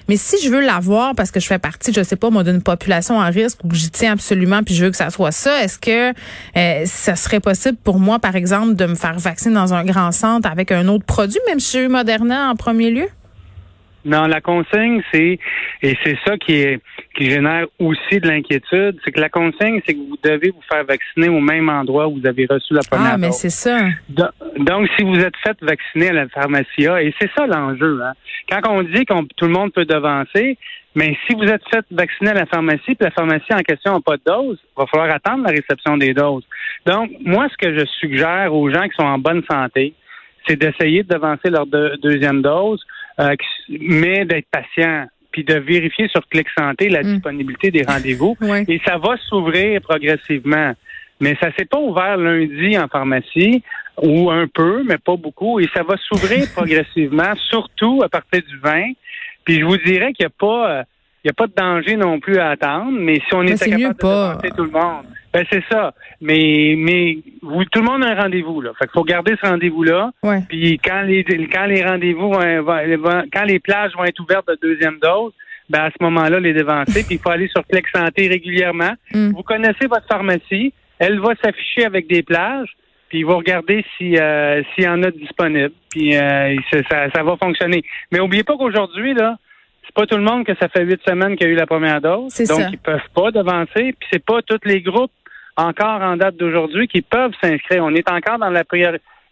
Mais 0.09 0.17
si 0.17 0.37
je 0.43 0.51
veux 0.51 0.61
l'avoir 0.61 1.15
parce 1.15 1.31
que 1.31 1.39
je 1.39 1.47
fais 1.47 1.59
partie, 1.59 1.93
je 1.93 2.03
sais 2.03 2.17
pas, 2.17 2.31
moi, 2.31 2.45
d'une 2.45 2.63
population 2.63 3.21
à 3.21 3.27
risque 3.27 3.59
ou 3.63 3.69
que 3.69 3.75
j'y 3.75 3.91
tiens 3.91 4.13
absolument, 4.13 4.63
puis 4.63 4.75
je 4.75 4.85
veux 4.85 4.91
que 4.91 4.97
ça 4.97 5.11
soit 5.11 5.33
ça, 5.33 5.63
est-ce 5.63 5.79
que 5.79 6.15
euh, 6.57 6.87
ça 6.87 7.15
serait 7.15 7.41
possible 7.41 7.77
pour 7.85 7.99
moi, 8.01 8.19
par 8.19 8.37
exemple, 8.37 8.75
de 8.75 8.87
me 8.87 8.95
faire 8.95 9.19
vacciner 9.19 9.55
dans 9.55 9.75
un 9.75 9.85
grand 9.85 10.13
centre 10.13 10.51
avec 10.51 10.73
un 10.73 10.89
autre 10.89 11.05
produit, 11.05 11.41
même 11.47 11.59
eu 11.75 11.89
Moderna 11.89 12.51
en 12.51 12.57
premier 12.57 12.91
lieu? 12.91 13.09
Non, 14.05 14.27
la 14.27 14.41
consigne, 14.41 15.03
c'est 15.13 15.39
et 15.83 15.99
c'est 16.05 16.17
ça 16.25 16.37
qui 16.39 16.55
est 16.55 16.81
qui 17.17 17.31
génère 17.31 17.67
aussi 17.81 18.21
de 18.21 18.29
l'inquiétude, 18.29 18.99
c'est 19.05 19.11
que 19.11 19.21
la 19.21 19.29
consigne, 19.29 19.81
c'est 19.85 19.95
que 19.95 19.99
vous 19.99 20.19
devez 20.23 20.51
vous 20.51 20.63
faire 20.71 20.85
vacciner 20.85 21.29
au 21.29 21.41
même 21.41 21.69
endroit 21.69 22.07
où 22.07 22.21
vous 22.21 22.27
avez 22.27 22.47
reçu 22.47 22.75
la 22.75 22.81
première 22.89 23.15
Ah, 23.15 23.19
mais 23.19 23.33
c'est 23.33 23.51
ça. 23.51 23.89
Donc, 24.09 24.89
si 24.97 25.05
vous 25.05 25.19
êtes 25.19 25.37
fait 25.43 25.57
vacciner 25.61 26.11
à 26.11 26.13
la 26.13 26.29
pharmacie 26.29 26.85
et 26.85 27.15
c'est 27.21 27.31
ça 27.37 27.47
l'enjeu, 27.47 28.01
hein. 28.03 28.13
quand 28.49 28.71
on 28.71 28.83
dit 28.83 29.05
que 29.05 29.15
tout 29.37 29.47
le 29.47 29.53
monde 29.53 29.73
peut 29.73 29.85
devancer, 29.85 30.57
mais 30.95 31.17
si 31.27 31.35
vous 31.35 31.45
êtes 31.45 31.63
fait 31.71 31.85
vacciner 31.91 32.31
à 32.31 32.35
la 32.35 32.47
pharmacie, 32.47 32.95
puis 32.95 32.97
la 33.01 33.11
pharmacie 33.11 33.53
en 33.53 33.63
question 33.63 33.95
n'a 33.95 34.01
pas 34.01 34.17
de 34.17 34.23
dose, 34.25 34.59
il 34.63 34.81
va 34.81 34.87
falloir 34.87 35.15
attendre 35.15 35.45
la 35.45 35.51
réception 35.51 35.97
des 35.97 36.15
doses. 36.15 36.45
Donc, 36.87 37.11
moi, 37.21 37.49
ce 37.51 37.57
que 37.57 37.77
je 37.77 37.85
suggère 38.01 38.55
aux 38.55 38.71
gens 38.71 38.83
qui 38.83 38.97
sont 38.97 39.07
en 39.07 39.19
bonne 39.19 39.43
santé, 39.51 39.95
c'est 40.47 40.57
d'essayer 40.57 41.03
de 41.03 41.15
devancer 41.15 41.51
leur 41.51 41.67
deuxième 41.67 42.43
dose, 42.43 42.85
euh, 43.21 43.35
mais 43.69 44.25
d'être 44.25 44.49
patient 44.51 45.07
puis 45.31 45.45
de 45.45 45.55
vérifier 45.55 46.09
sur 46.09 46.27
Clic 46.29 46.47
Santé 46.57 46.89
la 46.89 47.03
mm. 47.03 47.15
disponibilité 47.15 47.71
des 47.71 47.83
rendez-vous. 47.83 48.37
Et 48.69 48.81
ça 48.85 48.99
va 48.99 49.17
s'ouvrir 49.29 49.81
progressivement. 49.83 50.73
Mais 51.21 51.37
ça 51.41 51.51
s'est 51.59 51.65
pas 51.65 51.79
ouvert 51.79 52.17
lundi 52.17 52.79
en 52.79 52.87
pharmacie, 52.87 53.63
ou 54.01 54.31
un 54.31 54.47
peu, 54.47 54.85
mais 54.85 54.99
pas 54.99 55.17
beaucoup. 55.17 55.59
Et 55.59 55.69
ça 55.75 55.83
va 55.83 55.97
s'ouvrir 55.97 56.47
progressivement, 56.55 57.35
surtout 57.51 58.03
à 58.05 58.09
partir 58.09 58.43
du 58.43 58.59
20. 58.59 58.93
Puis 59.45 59.61
je 59.61 59.65
vous 59.65 59.79
dirais 59.79 60.13
qu'il 60.13 60.27
n'y 60.27 60.33
a 60.33 60.37
pas... 60.39 60.71
Euh, 60.71 60.83
n'y 61.25 61.31
a 61.31 61.35
pas 61.35 61.47
de 61.47 61.53
danger 61.57 61.97
non 61.97 62.21
plus 62.21 62.39
à 62.39 62.51
attendre, 62.51 62.93
mais 62.99 63.17
si 63.17 63.35
on 63.35 63.43
était 63.43 63.71
capable 63.71 63.95
de 63.95 63.99
pas. 63.99 64.39
tout 64.57 64.65
le 64.65 64.71
monde, 64.71 65.05
ben 65.33 65.45
c'est 65.51 65.65
ça. 65.71 65.93
Mais 66.21 66.75
mais 66.77 67.19
vous, 67.43 67.65
tout 67.67 67.81
le 67.81 67.87
monde 67.87 68.05
a 68.05 68.09
un 68.09 68.23
rendez-vous 68.23 68.61
là. 68.61 68.71
Fait 68.79 68.87
qu'il 68.87 68.93
faut 68.95 69.05
garder 69.05 69.35
ce 69.43 69.49
rendez-vous-là. 69.49 70.11
Puis 70.49 70.79
quand 70.85 71.03
les 71.03 71.25
quand 71.25 71.67
les 71.67 71.85
rendez-vous 71.85 72.31
quand 72.31 73.45
les 73.45 73.59
plages 73.59 73.93
vont 73.97 74.05
être 74.05 74.21
ouvertes 74.21 74.49
de 74.49 74.59
deuxième 74.63 74.99
dose, 75.03 75.33
ben 75.69 75.81
à 75.81 75.91
ce 75.91 76.03
moment-là, 76.03 76.41
les 76.41 76.55
devancer. 76.55 77.05
puis 77.05 77.17
il 77.17 77.19
faut 77.19 77.31
aller 77.31 77.49
sur 77.49 77.67
Clic 77.67 77.87
Santé 77.95 78.29
régulièrement. 78.29 78.93
Mm. 79.13 79.33
Vous 79.33 79.43
connaissez 79.43 79.87
votre 79.87 80.07
pharmacie. 80.07 80.73
Elle 80.99 81.21
va 81.21 81.35
s'afficher 81.43 81.85
avec 81.85 82.09
des 82.09 82.23
plages. 82.23 82.75
Puis 83.09 83.23
vous 83.23 83.37
regardez 83.37 83.85
si 83.97 84.19
euh, 84.19 84.63
s'il 84.75 84.85
y 84.85 84.89
en 84.89 85.03
a 85.03 85.11
disponible. 85.11 85.73
Puis 85.91 86.17
euh, 86.17 86.57
ça, 86.91 87.11
ça 87.11 87.23
va 87.23 87.37
fonctionner. 87.37 87.83
Mais 88.13 88.21
oubliez 88.21 88.45
pas 88.45 88.57
qu'aujourd'hui, 88.57 89.15
là, 89.15 89.37
c'est 89.89 89.95
pas 89.95 90.07
tout 90.07 90.19
le 90.19 90.23
monde 90.23 90.45
que 90.45 90.55
ça 90.61 90.69
fait 90.69 90.85
huit 90.85 91.01
semaines 91.09 91.35
qu'il 91.35 91.47
y 91.47 91.51
a 91.51 91.53
eu 91.53 91.57
la 91.57 91.67
première 91.67 92.01
dose. 92.03 92.35
Donc, 92.47 92.61
ils 92.71 92.79
peuvent 92.79 93.01
pas 93.15 93.31
devancer. 93.31 93.95
Puis 93.99 94.09
c'est 94.13 94.25
pas 94.25 94.43
tous 94.43 94.61
les 94.65 94.83
groupes 94.83 95.13
encore 95.57 96.03
en 96.03 96.17
date 96.17 96.37
d'aujourd'hui 96.37 96.89
qui 96.89 97.01
peuvent 97.01 97.33
s'inscrire. 97.43 97.85
On 97.85 97.95
est 97.95 98.09
encore 98.11 98.39
dans 98.39 98.51
la, 98.51 98.65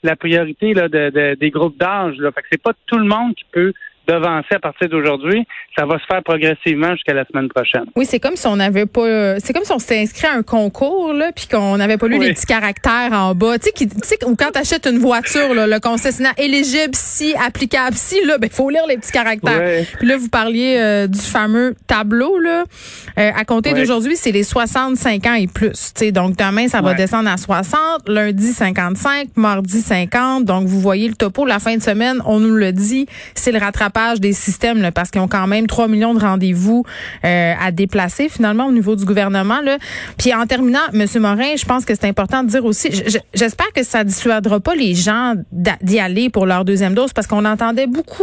la 0.02 0.16
priorité 0.16 0.72
là, 0.72 0.88
de, 0.88 1.34
des 1.34 1.50
groupes 1.50 1.76
d'âge. 1.78 2.16
Fait 2.16 2.42
que 2.42 2.48
c'est 2.50 2.62
pas 2.62 2.72
tout 2.86 2.98
le 2.98 3.04
monde 3.04 3.34
qui 3.34 3.44
peut 3.52 3.74
devancer 4.06 4.54
à 4.54 4.58
partir 4.58 4.88
d'aujourd'hui. 4.88 5.46
Ça 5.76 5.84
va 5.84 5.98
se 5.98 6.04
faire 6.06 6.22
progressivement 6.22 6.92
jusqu'à 6.92 7.14
la 7.14 7.24
semaine 7.26 7.48
prochaine. 7.48 7.84
Oui, 7.96 8.06
c'est 8.06 8.20
comme 8.20 8.36
si 8.36 8.46
on 8.46 8.56
n'avait 8.56 8.86
pas, 8.86 9.38
c'est 9.40 9.52
comme 9.52 9.64
si 9.64 9.72
on 9.72 9.78
s'était 9.78 10.00
inscrit 10.00 10.26
à 10.26 10.34
un 10.34 10.42
concours 10.42 11.12
là, 11.12 11.32
puis 11.34 11.48
qu'on 11.48 11.76
n'avait 11.76 11.96
pas 11.96 12.08
lu 12.08 12.18
les 12.18 12.32
petits 12.32 12.46
caractères 12.46 13.12
en 13.12 13.34
bas. 13.34 13.58
Tu 13.58 13.70
sais, 14.02 14.24
ou 14.24 14.36
quand 14.36 14.52
tu 14.52 14.58
achètes 14.58 14.86
une 14.86 14.98
voiture, 14.98 15.54
là, 15.54 15.66
le 15.66 15.80
concessionnaire 15.80 16.34
éligible 16.38 16.94
si, 16.94 17.34
applicable 17.34 17.96
si, 17.96 18.24
là, 18.24 18.38
ben 18.38 18.50
faut 18.50 18.70
lire 18.70 18.86
les 18.88 18.96
petits 18.96 19.12
caractères. 19.12 19.84
Puis 19.98 20.06
là, 20.06 20.16
vous 20.16 20.28
parliez 20.28 20.76
euh, 20.78 21.06
du 21.06 21.20
fameux 21.20 21.74
tableau 21.86 22.38
là. 22.38 22.64
Euh, 23.18 23.30
à 23.34 23.44
compter 23.44 23.72
d'aujourd'hui, 23.72 24.16
c'est 24.16 24.32
les 24.32 24.44
65 24.44 25.26
ans 25.26 25.34
et 25.34 25.46
plus. 25.46 25.92
Tu 25.94 26.06
sais, 26.06 26.12
donc 26.12 26.36
demain, 26.36 26.68
ça 26.68 26.80
va 26.80 26.94
descendre 26.94 27.30
à 27.30 27.36
60, 27.36 28.08
lundi 28.08 28.52
55, 28.52 29.28
mardi 29.36 29.80
50. 29.80 30.44
Donc 30.44 30.66
vous 30.66 30.80
voyez 30.80 31.08
le 31.08 31.14
topo. 31.14 31.44
La 31.44 31.58
fin 31.58 31.76
de 31.76 31.82
semaine, 31.82 32.20
on 32.26 32.40
nous 32.40 32.54
le 32.54 32.72
dit, 32.72 33.06
c'est 33.34 33.52
le 33.52 33.58
rattrapage 33.58 33.95
des 34.20 34.32
systèmes 34.32 34.82
là, 34.82 34.92
parce 34.92 35.10
qu'ils 35.10 35.20
ont 35.20 35.28
quand 35.28 35.46
même 35.46 35.66
3 35.66 35.88
millions 35.88 36.14
de 36.14 36.20
rendez-vous 36.20 36.84
euh, 37.24 37.54
à 37.60 37.72
déplacer 37.72 38.28
finalement 38.28 38.66
au 38.66 38.72
niveau 38.72 38.94
du 38.94 39.04
gouvernement. 39.04 39.60
Là. 39.62 39.78
Puis 40.18 40.34
en 40.34 40.46
terminant, 40.46 40.80
M. 40.92 41.06
Morin, 41.18 41.56
je 41.56 41.64
pense 41.64 41.84
que 41.84 41.94
c'est 41.94 42.06
important 42.06 42.42
de 42.42 42.48
dire 42.48 42.64
aussi, 42.64 42.90
j'espère 43.34 43.72
que 43.74 43.82
ça 43.82 44.04
dissuadera 44.04 44.60
pas 44.60 44.74
les 44.74 44.94
gens 44.94 45.34
d'y 45.82 45.98
aller 45.98 46.28
pour 46.28 46.46
leur 46.46 46.64
deuxième 46.64 46.94
dose 46.94 47.12
parce 47.12 47.26
qu'on 47.26 47.44
entendait 47.44 47.86
beaucoup 47.86 48.22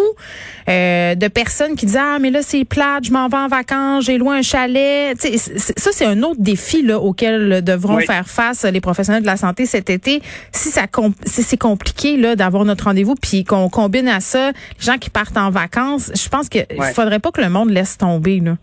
euh, 0.70 1.16
de 1.16 1.28
personnes 1.28 1.76
qui 1.76 1.88
disaient 1.88 2.00
ah 2.00 2.18
mais 2.20 2.30
là 2.30 2.42
c'est 2.44 2.66
plate, 2.66 3.06
je 3.06 3.12
m'en 3.12 3.28
vais 3.28 3.38
en 3.38 3.48
vacances, 3.48 4.06
j'ai 4.06 4.18
loin 4.18 4.38
un 4.38 4.42
chalet. 4.42 5.18
ça 5.20 5.90
c'est 5.92 6.06
un 6.06 6.22
autre 6.22 6.40
défi 6.40 6.84
là 6.84 7.00
auquel 7.00 7.64
devront 7.64 8.00
faire 8.00 8.28
face 8.28 8.64
les 8.64 8.82
professionnels 8.82 9.24
de 9.24 9.28
la 9.28 9.38
santé 9.38 9.66
cet 9.66 9.90
été. 9.90 10.22
Si 10.52 10.70
ça 10.70 10.84
c'est 11.26 11.58
compliqué 11.58 12.18
là 12.18 12.36
d'avoir 12.36 12.64
notre 12.66 12.86
rendez-vous 12.86 13.16
puis 13.16 13.44
qu'on 13.44 13.70
combine 13.70 14.08
à 14.08 14.20
ça 14.20 14.52
les 14.52 14.86
gens 14.86 14.98
qui 14.98 15.10
partent 15.10 15.38
en 15.38 15.50
vacances 15.50 15.63
vacances, 15.64 16.12
je 16.16 16.30
pense 16.30 16.50
qu'il 16.50 16.66
ne 16.70 16.84
faudrait 16.94 17.20
pas 17.20 17.32
que 17.32 17.42
le 17.42 17.50
monde 17.50 17.70
laisse 17.70 17.98
tomber. 17.98 18.40
Là. 18.40 18.58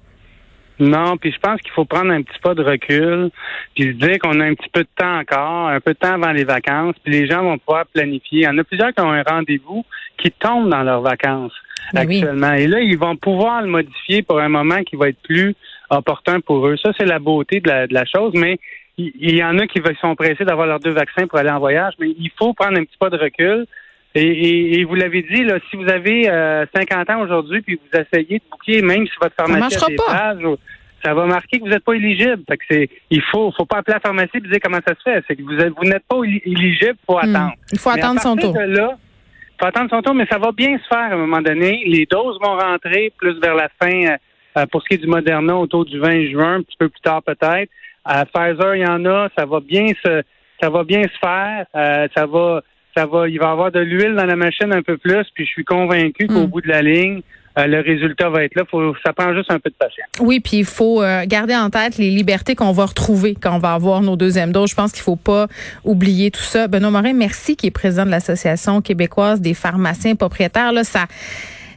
Non, 0.80 1.19
puis 1.19 1.30
je 1.30 1.38
pense 1.38 1.61
qu'il 1.61 1.73
faut 1.73 1.85
prendre 1.85 2.11
un 2.11 2.23
petit 2.23 2.38
pas 2.42 2.54
de 2.54 2.62
recul, 2.62 3.30
puis 3.75 3.85
se 3.85 3.99
dire 3.99 4.19
qu'on 4.19 4.40
a 4.40 4.45
un 4.47 4.54
petit 4.54 4.71
peu 4.73 4.80
de 4.80 4.88
temps 4.97 5.19
encore, 5.19 5.69
un 5.69 5.80
peu 5.80 5.92
de 5.92 5.99
temps 5.99 6.14
avant 6.14 6.33
les 6.33 6.45
vacances, 6.45 6.97
puis 7.04 7.12
les 7.12 7.26
gens 7.26 7.42
vont 7.42 7.59
pouvoir 7.59 7.85
planifier. 7.92 8.40
Il 8.40 8.45
y 8.45 8.49
en 8.49 8.57
a 8.57 8.64
plusieurs 8.64 8.95
qui 8.95 9.02
ont 9.02 9.12
un 9.12 9.23
rendez-vous 9.23 9.85
qui 10.16 10.30
tombent 10.30 10.71
dans 10.71 10.83
leurs 10.83 11.02
vacances 11.02 11.52
ben 11.92 12.00
actuellement. 12.00 12.54
Et 12.54 12.66
là, 12.66 12.80
ils 12.80 12.97
vont 12.97 13.16
pouvoir 13.16 13.61
le 13.61 13.69
modifier 13.69 14.23
pour 14.23 14.40
un 14.40 14.49
moment 14.49 14.83
qui 14.83 14.97
va 14.97 15.11
être 15.11 15.21
plus 15.23 15.54
opportun 15.90 16.40
pour 16.40 16.66
eux. 16.66 16.76
Ça, 16.83 16.92
c'est 16.99 17.07
la 17.07 17.19
beauté 17.19 17.61
de 17.61 17.69
la, 17.90 18.04
chose, 18.07 18.33
mais 18.35 18.59
il 18.97 19.37
y, 19.37 19.45
en 19.45 19.59
a 19.59 19.66
qui 19.66 19.80
sont 20.00 20.14
pressés 20.14 20.45
d'avoir 20.45 20.66
leurs 20.66 20.80
deux 20.80 20.92
vaccins 20.92 21.26
pour 21.26 21.38
aller 21.38 21.50
en 21.50 21.59
voyage, 21.59 21.95
mais 21.99 22.09
il 22.09 22.30
faut 22.38 22.54
prendre 22.54 22.78
un 22.78 22.85
petit 22.85 22.99
pas 22.99 23.11
de 23.11 23.19
recul, 23.19 23.66
et, 24.14 24.85
vous 24.85 24.95
l'avez 24.95 25.23
dit, 25.23 25.45
là, 25.45 25.59
si 25.71 25.76
vous 25.76 25.88
avez 25.88 26.25
50 26.25 26.31
euh, 26.31 27.12
ans 27.12 27.23
aujourd'hui, 27.23 27.62
puis 27.62 27.76
vous 27.76 28.00
essayez 28.00 28.38
de 28.38 28.45
boucler, 28.50 28.83
même 28.83 29.07
si 29.07 29.12
votre 29.21 29.35
pharmacie 29.37 29.76
a 29.76 29.87
des 29.87 29.97
pages, 29.97 30.59
ça 31.05 31.14
va 31.14 31.26
marquer 31.26 31.59
que 31.59 31.64
vous 31.64 31.71
n'êtes 31.71 31.85
pas 31.85 31.95
éligible. 31.95 32.43
Fait 32.49 32.57
que 32.57 32.64
c'est, 32.69 32.90
il 33.11 33.23
faut, 33.23 33.52
faut 33.57 33.64
pas 33.64 33.79
appeler 33.79 33.95
la 33.95 34.00
pharmacie 34.00 34.37
et 34.37 34.40
dire 34.40 34.59
comment 34.62 34.81
ça 34.87 34.95
se 34.95 35.02
fait. 35.02 35.25
C'est 35.26 35.37
que 35.37 35.43
vous, 35.43 35.75
vous 35.76 35.88
n'êtes 35.88 36.05
pas 36.09 36.17
éligible, 36.25 36.97
il 37.02 37.07
faut 37.07 37.14
hmm. 37.14 37.35
attendre. 37.35 37.52
Il 37.73 37.79
faut 37.79 37.90
attendre 37.90 38.21
son 38.21 38.37
tour. 38.37 38.55
Il 38.61 39.62
faut 39.62 39.67
attendre 39.67 39.90
son 39.90 40.02
tour, 40.02 40.14
mais 40.14 40.26
ça 40.26 40.38
va 40.38 40.52
bien 40.52 40.76
se 40.79 40.88
faire 40.88 40.99
à 40.99 41.14
un 41.14 41.17
moment 41.17 41.40
donné. 41.40 41.83
Les 41.87 42.07
doses 42.07 42.38
vont 42.40 42.57
rentrer 42.57 43.12
plus 43.17 43.38
vers 43.40 43.55
la 43.55 43.69
fin, 43.81 44.17
euh, 44.57 44.67
pour 44.67 44.83
ce 44.83 44.88
qui 44.88 44.95
est 44.95 44.99
du 44.99 45.07
Moderna, 45.07 45.57
autour 45.57 45.85
du 45.85 45.99
20 46.00 46.31
juin, 46.31 46.55
un 46.57 46.62
petit 46.62 46.76
peu 46.79 46.88
plus 46.88 47.00
tard 47.00 47.23
peut-être. 47.23 47.71
À 48.05 48.25
Pfizer, 48.25 48.75
il 48.75 48.81
y 48.81 48.87
en 48.87 49.05
a. 49.05 49.29
Ça 49.38 49.45
va 49.45 49.61
bien 49.61 49.87
se, 50.05 50.23
ça 50.61 50.71
va 50.71 50.83
bien 50.83 51.02
se 51.02 51.19
faire. 51.21 51.67
Euh, 51.76 52.09
ça 52.17 52.26
va 52.26 52.62
ça 52.97 53.06
va, 53.06 53.28
il 53.28 53.38
va 53.38 53.47
y 53.47 53.50
avoir 53.50 53.73
de 53.73 53.80
l'huile 53.80 54.14
dans 54.14 54.26
la 54.26 54.37
machine 54.37 54.73
un 54.73 54.82
peu 54.82 54.97
plus, 54.97 55.25
puis 55.35 55.47
je 55.47 55.50
suis 55.50 55.64
convaincu 55.64 56.26
qu'au 56.26 56.47
hmm. 56.47 56.47
bout 56.47 56.61
de 56.61 56.68
la 56.68 56.82
ligne, 56.82 57.23
euh, 57.59 57.66
le 57.66 57.80
résultat 57.80 58.28
va 58.28 58.44
être 58.44 58.54
là. 58.54 58.62
Faut, 58.70 58.94
ça 59.04 59.12
prend 59.12 59.35
juste 59.35 59.50
un 59.50 59.59
peu 59.59 59.70
de 59.70 59.75
patience. 59.75 60.06
Oui, 60.20 60.40
puis 60.40 60.59
il 60.59 60.64
faut 60.64 61.02
euh, 61.02 61.25
garder 61.26 61.56
en 61.56 61.68
tête 61.68 61.99
les 61.99 62.11
libertés 62.11 62.54
qu'on 62.54 62.73
va 62.73 62.87
retrouver 62.87 63.35
quand 63.35 63.56
on 63.56 63.59
va 63.59 63.75
avoir 63.75 64.02
nos 64.02 64.16
deuxièmes 64.16 64.52
doses. 64.52 64.70
Je 64.70 64.76
pense 64.76 64.92
qu'il 64.92 65.02
faut 65.02 65.16
pas 65.16 65.49
oublier 65.85 66.30
tout 66.30 66.42
ça. 66.42 66.68
Benoît 66.68 66.90
Morin, 66.90 67.12
merci, 67.12 67.56
qui 67.56 67.66
est 67.66 67.73
président 67.73 68.06
de 68.06 68.11
l'Association 68.11 68.80
québécoise 68.80 69.40
des 69.40 69.54
pharmaciens 69.54 70.14
propriétaires. 70.14 70.73
Là, 70.73 70.85
ça 70.85 71.06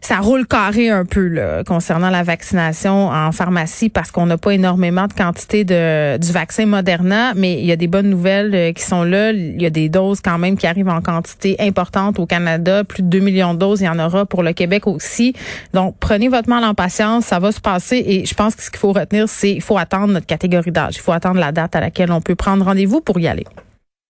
ça 0.04 0.18
roule 0.18 0.46
carré 0.46 0.90
un 0.90 1.06
peu 1.06 1.28
là, 1.28 1.64
concernant 1.64 2.10
la 2.10 2.24
vaccination 2.24 3.08
en 3.08 3.32
pharmacie 3.32 3.88
parce 3.88 4.12
qu'on 4.12 4.26
n'a 4.26 4.38
pas 4.38 4.52
énormément 4.52 5.08
de 5.08 5.14
quantité 5.14 5.64
de 5.64 6.18
du 6.18 6.32
vaccin 6.34 6.66
Moderna, 6.66 7.34
mais 7.36 7.54
il 7.54 7.66
y 7.66 7.72
a 7.72 7.78
des 7.78 7.88
bonnes 7.88 8.10
nouvelles 8.10 8.54
euh, 8.54 8.74
qui 8.74 8.84
sont 8.84 9.04
là. 9.04 9.32
Il 9.32 9.62
y 9.62 9.66
a 9.66 9.70
des 9.70 9.88
doses 9.88 10.20
quand 10.20 10.38
même 10.38 10.58
qui 10.58 10.68
arrivent 10.68 10.90
en 10.90 11.02
quantité 11.02 11.56
importante 11.60 12.20
au 12.20 12.26
Canada, 12.26 12.84
plus 12.84 13.02
de 13.02 13.08
2 13.08 13.20
millions 13.20 13.54
de 13.54 13.60
doses. 13.60 13.80
Il 13.80 13.86
y 13.86 13.90
en 13.90 13.98
aura 13.98 14.26
pour 14.26 14.44
le 14.44 14.52
Québec 14.52 14.88
aussi. 14.88 15.34
Donc 15.74 15.96
prenez 16.00 16.28
votre 16.28 16.50
mal 16.50 16.66
en 16.66 16.74
patience, 16.74 17.26
ça 17.26 17.40
va 17.40 17.54
se 17.54 17.62
passer. 17.62 18.04
Et 18.06 18.26
je 18.26 18.34
pense 18.34 18.56
que 18.56 18.64
ce 18.64 18.70
qu'il 18.70 18.80
faut 18.80 18.92
retenir, 18.92 19.30
c'est 19.30 19.52
il 19.52 19.62
faut 19.62 19.78
attendre 19.78 20.08
notre 20.08 20.28
catégorie 20.28 20.72
d'âge. 20.72 20.96
Il 20.98 21.02
faut 21.02 21.14
attendre 21.14 21.40
la 21.40 21.54
date 21.54 21.78
à 21.78 21.80
laquelle 21.80 22.12
on 22.12 22.20
peut 22.20 22.36
prendre 22.36 22.66
rendez-vous 22.66 23.00
pour 23.00 23.20
y 23.22 23.28
aller. 23.28 23.46